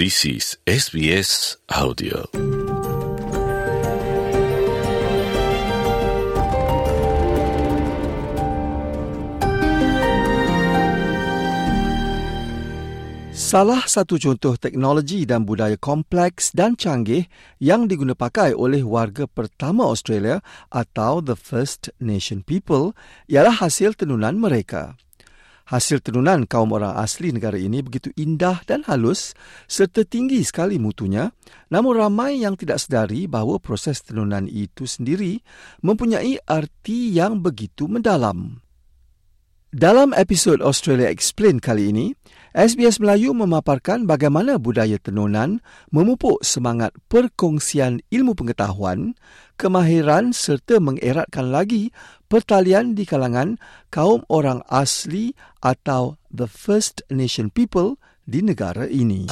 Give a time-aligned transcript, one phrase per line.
[0.00, 2.24] This is SBS Audio.
[2.32, 2.40] Salah
[13.84, 17.28] satu contoh teknologi dan budaya kompleks dan canggih
[17.60, 20.40] yang diguna pakai oleh warga pertama Australia
[20.72, 22.96] atau the First Nation People
[23.28, 24.96] ialah hasil tenunan mereka.
[25.70, 29.38] Hasil tenunan kaum orang asli negara ini begitu indah dan halus
[29.70, 31.30] serta tinggi sekali mutunya,
[31.70, 35.38] namun ramai yang tidak sedari bahawa proses tenunan itu sendiri
[35.86, 38.58] mempunyai arti yang begitu mendalam.
[39.70, 42.10] Dalam episod Australia Explain kali ini,
[42.58, 45.62] SBS Melayu memaparkan bagaimana budaya tenunan
[45.94, 49.14] memupuk semangat perkongsian ilmu pengetahuan,
[49.54, 51.94] kemahiran serta mengeratkan lagi
[52.26, 53.62] pertalian di kalangan
[53.94, 57.94] kaum orang asli atau the First Nation People
[58.26, 59.30] di negara ini.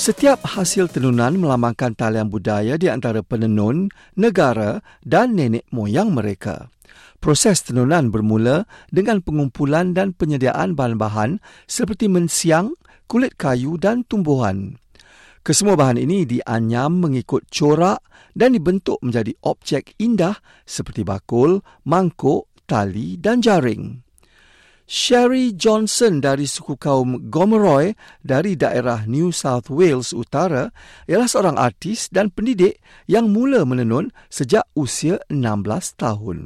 [0.00, 6.72] Setiap hasil tenunan melambangkan talian budaya di antara penenun, negara dan nenek moyang mereka.
[7.20, 12.72] Proses tenunan bermula dengan pengumpulan dan penyediaan bahan-bahan seperti mensiang,
[13.12, 14.80] kulit kayu dan tumbuhan.
[15.44, 18.00] Kesemua bahan ini dianyam mengikut corak
[18.32, 24.00] dan dibentuk menjadi objek indah seperti bakul, mangkuk, tali dan jaring.
[24.90, 27.94] Sherry Johnson dari suku kaum Gomeroi
[28.26, 30.74] dari daerah New South Wales Utara
[31.06, 36.38] ialah seorang artis dan pendidik yang mula menenun sejak usia 16 tahun.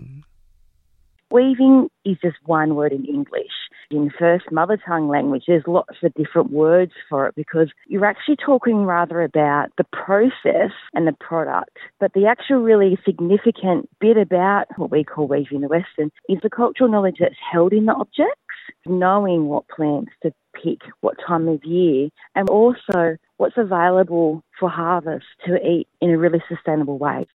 [1.32, 3.63] Weaving is just one word in English.
[3.90, 8.36] In first mother tongue language, there's lots of different words for it because you're actually
[8.36, 11.76] talking rather about the process and the product.
[12.00, 16.38] But the actual really significant bit about what we call weaving in the Western is
[16.42, 18.40] the cultural knowledge that's held in the objects,
[18.86, 25.26] knowing what plants to pick, what time of year, and also what's available for harvest
[25.46, 27.26] to eat in a really sustainable way.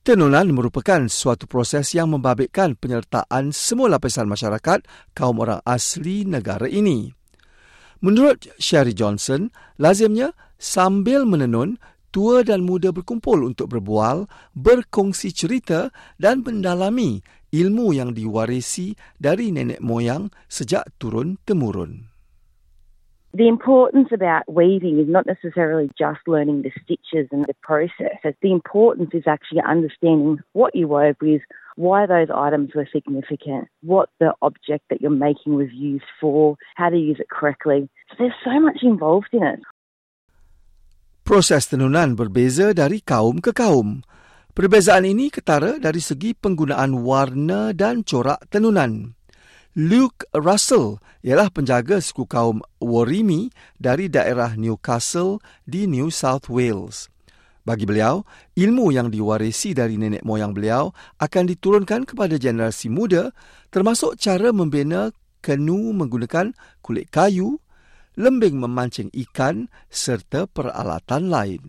[0.00, 4.80] Tenunan merupakan suatu proses yang membabitkan penyertaan semua lapisan masyarakat
[5.12, 7.12] kaum orang asli negara ini.
[8.00, 11.76] Menurut Sherry Johnson, lazimnya sambil menenun,
[12.08, 14.24] tua dan muda berkumpul untuk berbual,
[14.56, 17.20] berkongsi cerita dan mendalami
[17.52, 22.09] ilmu yang diwarisi dari nenek moyang sejak turun-temurun.
[23.30, 28.18] The importance about weaving is not necessarily just learning the stitches and the process.
[28.42, 31.38] The importance is actually understanding what you wove with,
[31.78, 36.90] why those items were significant, what the object that you're making was used for, how
[36.90, 37.86] to use it correctly.
[38.10, 39.62] So there's so much involved in it.
[41.22, 44.02] Proses tenunan berbeza dari kaum ke kaum.
[44.50, 49.14] Perbezaan ini ketara dari segi penggunaan warna dan corak tenunan.
[49.78, 57.06] Luke Russell ialah penjaga suku kaum Warimi dari daerah Newcastle di New South Wales.
[57.62, 58.26] Bagi beliau,
[58.58, 60.90] ilmu yang diwarisi dari nenek moyang beliau
[61.22, 63.30] akan diturunkan kepada generasi muda
[63.70, 66.50] termasuk cara membina kenu menggunakan
[66.82, 67.62] kulit kayu,
[68.18, 71.62] lembing memancing ikan serta peralatan lain.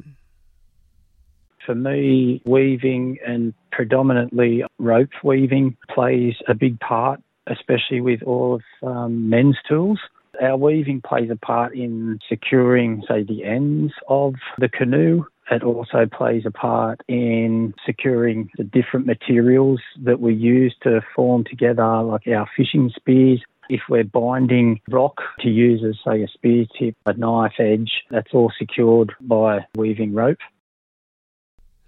[1.61, 8.87] For me, weaving and predominantly rope weaving plays a big part especially with all of
[8.87, 9.99] um, men's tools.
[10.41, 15.25] Our weaving plays a part in securing, say, the ends of the canoe.
[15.49, 21.43] It also plays a part in securing the different materials that we use to form
[21.43, 23.41] together, like our fishing spears.
[23.69, 28.33] If we're binding rock to use as, say, a spear tip, a knife edge, that's
[28.33, 30.39] all secured by weaving rope.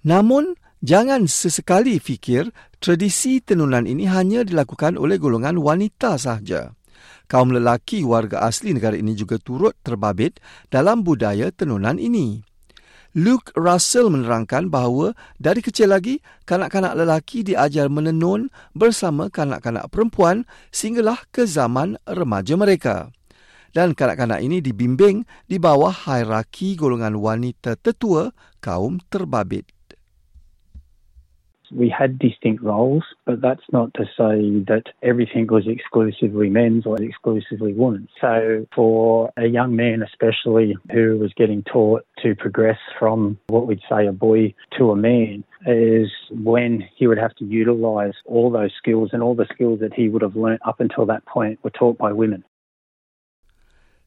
[0.06, 2.52] Namun, Jangan sesekali fikir
[2.84, 6.76] tradisi tenunan ini hanya dilakukan oleh golongan wanita sahaja.
[7.32, 12.44] Kaum lelaki warga asli negara ini juga turut terbabit dalam budaya tenunan ini.
[13.16, 20.44] Luke Russell menerangkan bahawa dari kecil lagi kanak-kanak lelaki diajar menenun bersama kanak-kanak perempuan
[20.76, 23.08] sehinggalah ke zaman remaja mereka.
[23.72, 29.73] Dan kanak-kanak ini dibimbing di bawah hierarki golongan wanita tetua kaum terbabit.
[31.76, 37.02] We had distinct roles, but that's not to say that everything was exclusively men's or
[37.02, 38.10] exclusively women's.
[38.20, 43.82] So for a young man especially who was getting taught to progress from what we'd
[43.90, 48.72] say a boy to a man is when he would have to utilise all those
[48.78, 51.70] skills and all the skills that he would have learnt up until that point were
[51.70, 52.44] taught by women.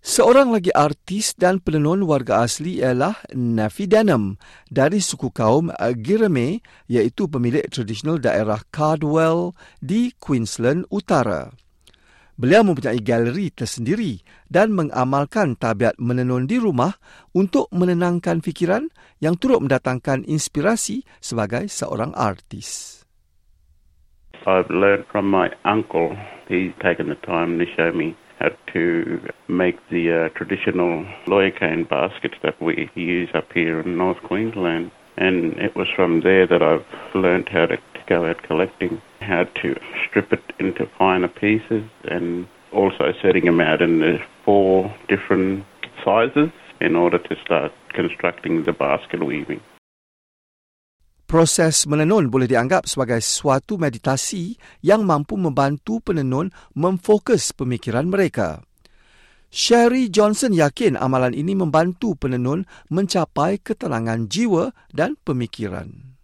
[0.06, 4.38] Seorang lagi artis dan penenun warga asli ialah Nafi Denham
[4.70, 11.50] dari suku kaum Gireme iaitu pemilik tradisional daerah Cardwell di Queensland Utara.
[12.38, 16.94] Beliau mempunyai galeri tersendiri dan mengamalkan tabiat menenun di rumah
[17.34, 18.86] untuk menenangkan fikiran
[19.18, 23.02] yang turut mendatangkan inspirasi sebagai seorang artis.
[24.46, 26.14] I've learned from my uncle.
[26.46, 31.84] He's taken the time to show me how to make the uh, traditional lawyer cane
[31.84, 34.90] baskets that we use up here in North Queensland.
[35.16, 36.84] And it was from there that I've
[37.14, 43.12] learned how to go out collecting, how to strip it into finer pieces, and also
[43.22, 45.64] setting them out in the four different
[46.04, 46.50] sizes
[46.80, 49.60] in order to start constructing the basket weaving.
[51.26, 58.62] Proses menenun boleh dianggap sebagai suatu meditasi yang mampu membantu penenun memfokus pemikiran mereka.
[59.50, 62.62] Sherry Johnson yakin amalan ini membantu penenun
[62.94, 66.14] mencapai ketenangan jiwa dan pemikiran.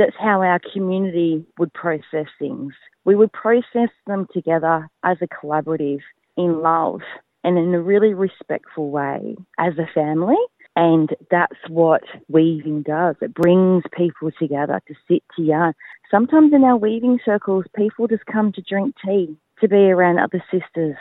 [0.00, 2.72] That's how our community would process things.
[3.04, 6.00] We would process them together as a collaborative
[6.40, 7.04] in love
[7.44, 10.40] and in a really respectful way as a family
[10.76, 13.16] And that's what weaving does.
[13.20, 15.74] It brings people together to sit to yarn.
[16.10, 20.42] Sometimes in our weaving circles, people just come to drink tea, to be around other
[20.50, 20.96] sisters.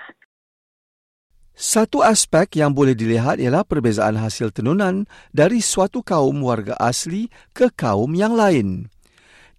[1.60, 5.04] Satu aspek yang boleh dilihat ialah perbezaan hasil tenunan
[5.36, 8.88] dari suatu kaum warga asli ke kaum yang lain.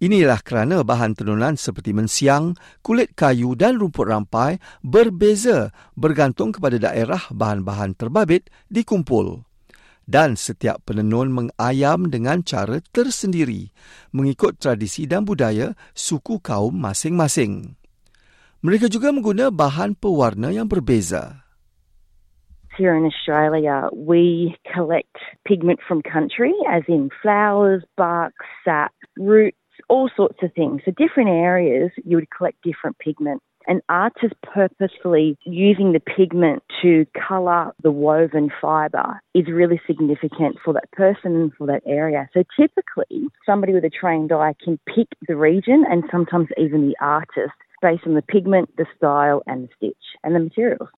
[0.01, 7.21] Inilah kerana bahan tenunan seperti mensiang, kulit kayu dan rumput rampai berbeza bergantung kepada daerah
[7.29, 9.45] bahan-bahan terbabit dikumpul
[10.11, 13.71] dan setiap penenun mengayam dengan cara tersendiri
[14.11, 17.79] mengikut tradisi dan budaya suku kaum masing-masing.
[18.67, 21.47] Mereka juga menggunakan bahan pewarna yang berbeza.
[22.77, 25.17] Here in Australia, we collect
[25.47, 28.35] pigment from country, as in flowers, bark,
[28.65, 29.57] sap, roots,
[29.89, 30.83] all sorts of things.
[30.85, 33.43] So different areas, you would collect different pigment.
[33.67, 40.73] An artist purposefully using the pigment to colour the woven fibre is really significant for
[40.73, 42.29] that person and for that area.
[42.33, 46.97] So typically, somebody with a trained eye can pick the region and sometimes even the
[47.01, 47.53] artist
[47.83, 50.89] based on the pigment, the style, and the stitch and the materials.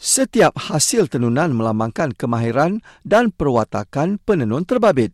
[0.00, 5.12] Setiap hasil tenunan melambangkan kemahiran dan perwatakan penenun terbabit.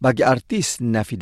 [0.00, 1.14] Bagi artis Nafi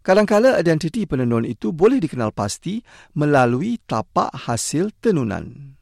[0.00, 2.80] kadangkala identiti penenun itu boleh dikenal pasti
[3.12, 5.76] melalui tapak hasil tenunan.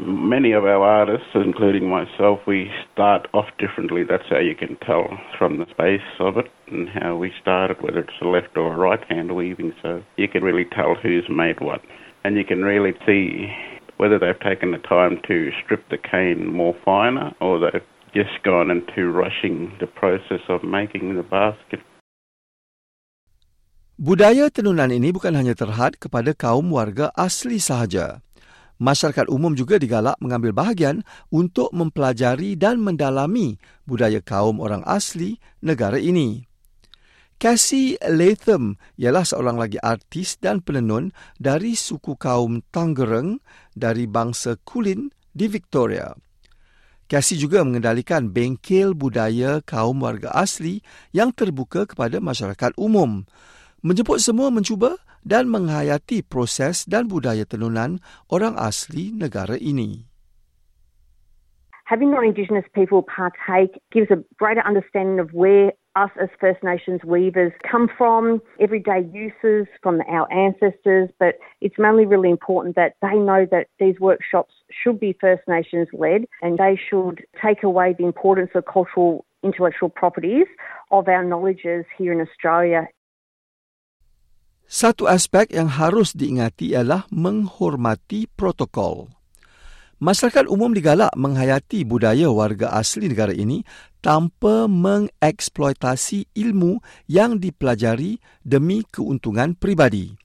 [0.00, 4.00] Many of our artists, including myself, we start off differently.
[4.00, 8.00] That's how you can tell from the space of it and how we started, whether
[8.00, 9.74] it's a left or a right hand weaving.
[9.82, 11.82] So you can really tell who's made what.
[12.24, 13.52] And you can really see
[13.98, 18.70] whether they've taken the time to strip the cane more finer or they've just gone
[18.70, 21.80] into rushing the process of making the basket.
[24.00, 28.24] Budaya tenunan ini bukan hanya terhad kepada kaum warga asli sahaja.
[28.80, 36.00] Masyarakat umum juga digalak mengambil bahagian untuk mempelajari dan mendalami budaya kaum orang asli negara
[36.00, 36.48] ini.
[37.36, 43.44] Cassie Latham ialah seorang lagi artis dan penenun dari suku kaum Tangerang
[43.76, 46.16] dari bangsa Kulin di Victoria.
[47.10, 50.78] Cassie juga mengendalikan bengkel budaya kaum warga asli
[51.10, 53.26] yang terbuka kepada masyarakat umum.
[53.82, 54.94] Menjemput semua mencuba
[55.26, 57.98] dan menghayati proses dan budaya tenunan
[58.30, 60.06] orang asli negara ini.
[61.90, 67.52] Having non-Indigenous people partake gives a greater understanding of where us as First Nations weavers
[67.68, 73.46] come from, everyday uses from our ancestors, but it's mainly really important that they know
[73.50, 78.50] that these workshops should be First Nations led and they should take away the importance
[78.54, 80.46] of cultural intellectual properties
[80.90, 82.86] of our knowledges here in Australia.
[84.70, 89.10] Satu aspek yang harus diingati ialah menghormati protokol.
[90.00, 93.60] Masyarakat umum digalak menghayati budaya warga asli negara ini
[94.00, 100.16] tanpa mengeksploitasi ilmu yang dipelajari demi keuntungan pribadi.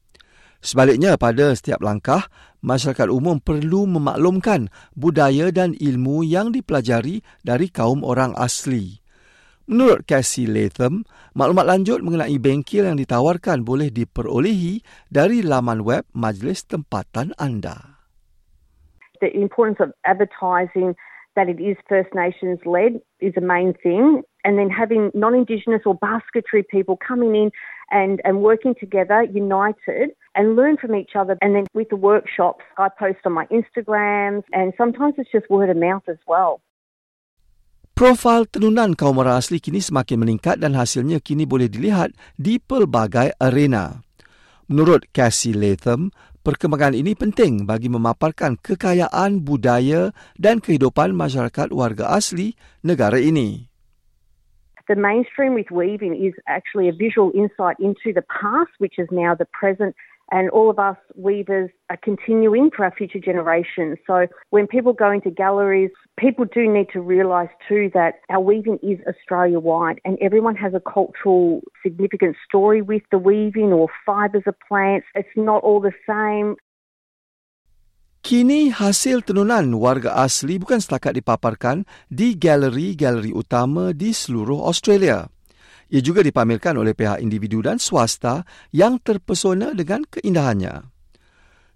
[0.66, 2.26] Sebaliknya, pada setiap langkah,
[2.66, 9.06] masyarakat umum perlu memaklumkan budaya dan ilmu yang dipelajari dari kaum orang asli.
[9.66, 16.70] Menurut Cassie Latham, maklumat lanjut mengenai bengkel yang ditawarkan boleh diperolehi dari laman web majlis
[16.70, 18.02] tempatan anda.
[19.22, 20.94] The importance of advertising
[21.36, 24.24] that it is First Nations led is a main thing.
[24.44, 27.52] And then having non Indigenous or basketry people coming in
[27.92, 31.38] and, and working together, united, and learn from each other.
[31.42, 35.70] And then with the workshops, I post on my Instagrams, and sometimes it's just word
[35.70, 36.62] of mouth as well.
[37.96, 43.32] Profil tenunan kaum orang asli kini semakin meningkat dan hasilnya kini boleh dilihat di pelbagai
[43.40, 44.04] arena.
[44.68, 46.12] Menurut Cassie Latham,
[46.46, 52.54] perkembangan ini penting bagi memaparkan kekayaan budaya dan kehidupan masyarakat warga asli
[52.86, 53.66] negara ini.
[54.86, 59.34] The mainstream with weaving is actually a visual insight into the past, which is now
[59.34, 59.98] the present
[60.32, 63.98] and all of us weavers are continuing for our future generations.
[64.06, 68.80] So when people go into galleries, people do need to realise too that our weaving
[68.80, 74.48] is Australia wide and everyone has a cultural significant story with the weaving or fibres
[74.48, 75.08] of plants.
[75.16, 76.56] It's not all the same.
[78.26, 85.30] Kini hasil tenunan warga asli bukan setakat dipaparkan di galeri-galeri utama di seluruh Australia.
[85.94, 88.42] Ia juga dipamerkan oleh pihak individu dan swasta
[88.74, 90.90] yang terpesona dengan keindahannya.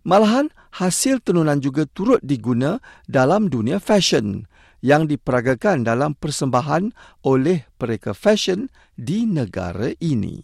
[0.01, 2.77] Malahan, hasil tenunan juga turut diguna
[3.09, 4.45] dalam dunia fashion
[4.79, 6.95] yang diperagakan dalam persembahan
[7.27, 10.43] oleh mereka fashion di negara ini.